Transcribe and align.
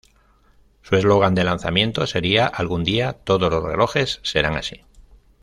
Su 0.81 0.95
eslogan 0.95 1.35
de 1.35 1.43
lanzamiento 1.43 2.07
sería 2.07 2.47
"Algún 2.47 2.83
día, 2.83 3.13
todos 3.23 3.51
los 3.51 3.61
relojes 3.63 4.19
serán 4.23 4.55
así". 4.55 4.83